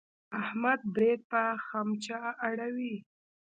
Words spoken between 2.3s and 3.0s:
اړوي.